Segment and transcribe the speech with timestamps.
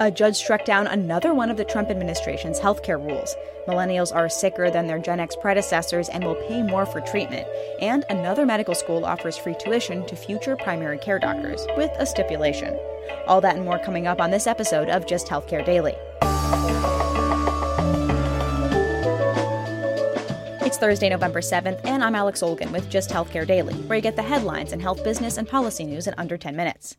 [0.00, 3.36] A judge struck down another one of the Trump administration's healthcare rules.
[3.68, 7.46] Millennials are sicker than their Gen X predecessors and will pay more for treatment.
[7.80, 12.76] And another medical school offers free tuition to future primary care doctors, with a stipulation.
[13.28, 15.94] All that and more coming up on this episode of Just Healthcare Daily.
[20.66, 24.16] It's Thursday, November 7th, and I'm Alex Olgin with Just Healthcare Daily, where you get
[24.16, 26.96] the headlines and health business and policy news in under 10 minutes.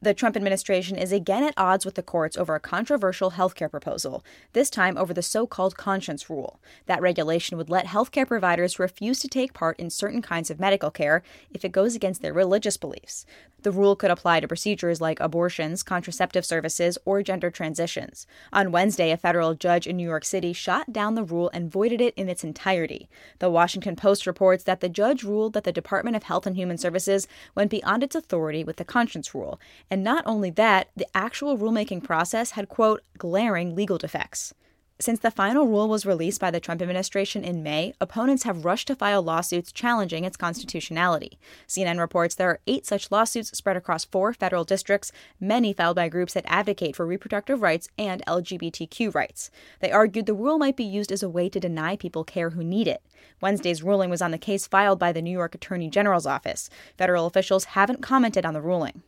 [0.00, 4.24] The Trump administration is again at odds with the courts over a controversial healthcare proposal,
[4.52, 6.60] this time over the so called conscience rule.
[6.86, 10.92] That regulation would let healthcare providers refuse to take part in certain kinds of medical
[10.92, 13.26] care if it goes against their religious beliefs.
[13.62, 18.24] The rule could apply to procedures like abortions, contraceptive services, or gender transitions.
[18.52, 22.00] On Wednesday, a federal judge in New York City shot down the rule and voided
[22.00, 23.08] it in its entirety.
[23.40, 26.78] The Washington Post reports that the judge ruled that the Department of Health and Human
[26.78, 27.26] Services
[27.56, 29.58] went beyond its authority with the conscience rule
[29.90, 34.54] and not only that, the actual rulemaking process had, quote, glaring legal defects.
[35.00, 38.88] Since the final rule was released by the Trump administration in May, opponents have rushed
[38.88, 41.38] to file lawsuits challenging its constitutionality.
[41.68, 46.08] CNN reports there are eight such lawsuits spread across four federal districts, many filed by
[46.08, 49.52] groups that advocate for reproductive rights and LGBTQ rights.
[49.78, 52.64] They argued the rule might be used as a way to deny people care who
[52.64, 53.00] need it.
[53.40, 56.68] Wednesday's ruling was on the case filed by the New York Attorney General's office.
[56.96, 59.02] Federal officials haven't commented on the ruling.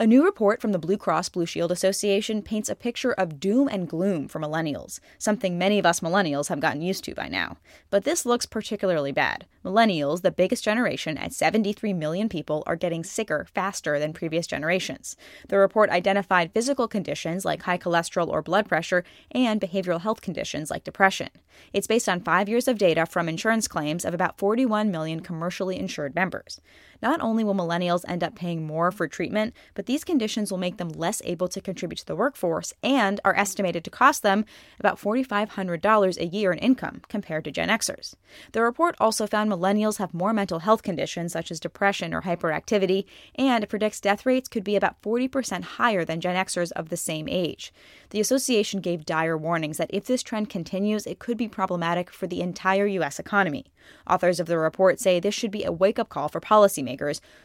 [0.00, 3.66] A new report from the Blue Cross Blue Shield Association paints a picture of doom
[3.66, 7.56] and gloom for millennials, something many of us millennials have gotten used to by now.
[7.90, 9.46] But this looks particularly bad.
[9.64, 15.16] Millennials, the biggest generation at 73 million people, are getting sicker faster than previous generations.
[15.48, 20.70] The report identified physical conditions like high cholesterol or blood pressure and behavioral health conditions
[20.70, 21.30] like depression.
[21.72, 25.76] It's based on five years of data from insurance claims of about 41 million commercially
[25.76, 26.60] insured members.
[27.00, 30.78] Not only will millennials end up paying more for treatment, but these conditions will make
[30.78, 34.44] them less able to contribute to the workforce and are estimated to cost them
[34.80, 38.14] about $4,500 a year in income compared to Gen Xers.
[38.52, 43.04] The report also found millennials have more mental health conditions such as depression or hyperactivity,
[43.36, 46.96] and it predicts death rates could be about 40% higher than Gen Xers of the
[46.96, 47.72] same age.
[48.10, 52.26] The association gave dire warnings that if this trend continues, it could be problematic for
[52.26, 53.18] the entire U.S.
[53.18, 53.66] economy.
[54.08, 56.87] Authors of the report say this should be a wake up call for policymakers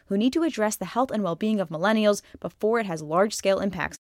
[0.07, 3.33] who need to address the health and well being of millennials before it has large
[3.33, 3.97] scale impacts.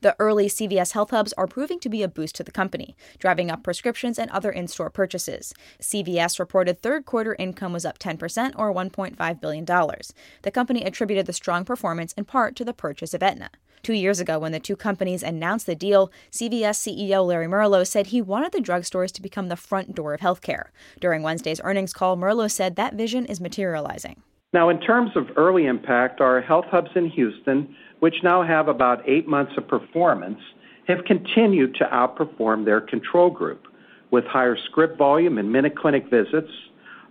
[0.00, 3.50] The early CVS Health Hubs are proving to be a boost to the company, driving
[3.50, 5.52] up prescriptions and other in store purchases.
[5.80, 9.64] CVS reported third quarter income was up 10% or $1.5 billion.
[9.64, 13.50] The company attributed the strong performance in part to the purchase of Aetna.
[13.82, 18.08] Two years ago, when the two companies announced the deal, CVS CEO Larry Merlo said
[18.08, 20.68] he wanted the drugstores to become the front door of healthcare.
[21.00, 24.22] During Wednesday's earnings call, Merlo said that vision is materializing.
[24.52, 29.06] Now, in terms of early impact, our health hubs in Houston, which now have about
[29.06, 30.40] eight months of performance,
[30.86, 33.66] have continued to outperform their control group
[34.10, 36.50] with higher script volume and MinuteClinic visits,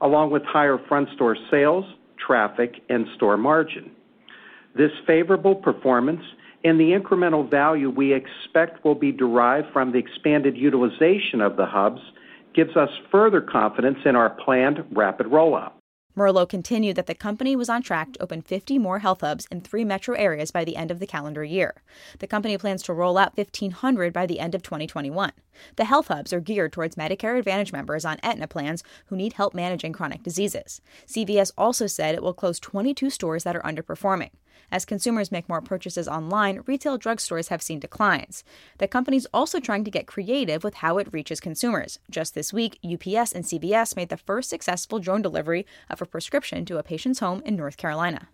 [0.01, 1.85] along with higher front store sales,
[2.17, 3.91] traffic, and store margin.
[4.75, 6.21] This favorable performance
[6.67, 11.65] and the incremental value we expect will be derived from the expanded utilization of the
[11.65, 12.01] hubs
[12.53, 15.73] gives us further confidence in our planned rapid rollout.
[16.17, 19.61] Merlo continued that the company was on track to open 50 more health hubs in
[19.61, 21.83] three metro areas by the end of the calendar year.
[22.17, 25.31] The company plans to roll out 1,500 by the end of 2021.
[25.75, 29.53] The health hubs are geared towards Medicare Advantage members on Aetna plans who need help
[29.53, 30.81] managing chronic diseases.
[31.05, 34.31] CVS also said it will close 22 stores that are underperforming.
[34.71, 38.43] As consumers make more purchases online, retail drugstores have seen declines.
[38.77, 41.99] The company's also trying to get creative with how it reaches consumers.
[42.09, 46.65] Just this week, UPS and CVS made the first successful drone delivery of a prescription
[46.65, 48.29] to a patient's home in North Carolina.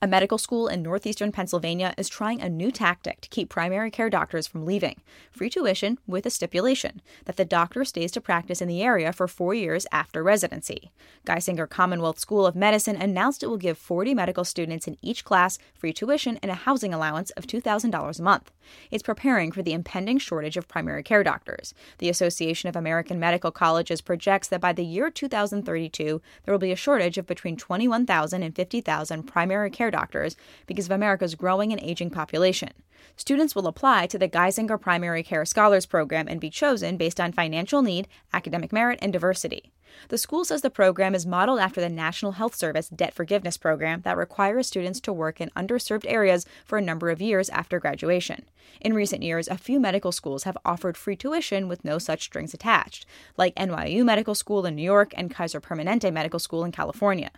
[0.00, 4.08] A medical school in northeastern Pennsylvania is trying a new tactic to keep primary care
[4.08, 5.00] doctors from leaving
[5.32, 9.26] free tuition with a stipulation that the doctor stays to practice in the area for
[9.26, 10.92] four years after residency.
[11.26, 15.58] Geisinger Commonwealth School of Medicine announced it will give 40 medical students in each class
[15.74, 18.52] free tuition and a housing allowance of $2,000 a month.
[18.92, 21.74] It's preparing for the impending shortage of primary care doctors.
[21.98, 26.72] The Association of American Medical Colleges projects that by the year 2032, there will be
[26.72, 30.36] a shortage of between 21,000 and 50,000 primary care doctors
[30.66, 32.70] because of America's growing and aging population.
[33.16, 37.32] Students will apply to the Geisinger Primary Care Scholars Program and be chosen based on
[37.32, 39.72] financial need, academic merit, and diversity.
[40.08, 44.02] The school says the program is modeled after the National Health Service debt forgiveness program
[44.02, 48.44] that requires students to work in underserved areas for a number of years after graduation.
[48.80, 52.54] In recent years, a few medical schools have offered free tuition with no such strings
[52.54, 53.06] attached,
[53.36, 57.30] like NYU Medical School in New York and Kaiser Permanente Medical School in California.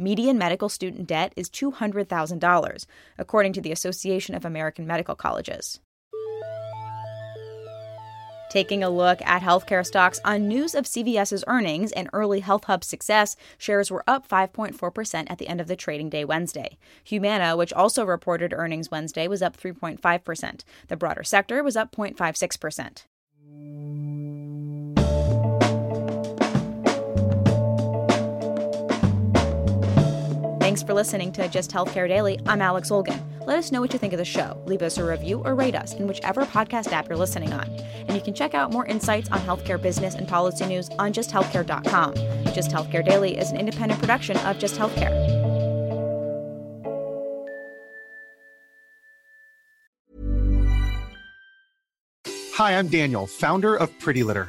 [0.00, 2.86] Median medical student debt is $200,000,
[3.18, 5.78] according to the Association of American Medical Colleges.
[8.50, 12.82] Taking a look at healthcare stocks on news of CVS's earnings and early Health Hub
[12.82, 16.78] success, shares were up 5.4% at the end of the trading day Wednesday.
[17.04, 20.64] Humana, which also reported earnings Wednesday, was up 3.5%.
[20.88, 23.04] The broader sector was up 0.56%.
[30.70, 32.38] Thanks for listening to Just Healthcare Daily.
[32.46, 33.20] I'm Alex Olgin.
[33.44, 34.56] Let us know what you think of the show.
[34.66, 37.68] Leave us a review or rate us in whichever podcast app you're listening on.
[38.06, 42.14] And you can check out more insights on healthcare business and policy news on justhealthcare.com.
[42.54, 45.10] Just Healthcare Daily is an independent production of Just Healthcare.
[52.54, 54.48] Hi, I'm Daniel, founder of Pretty Litter.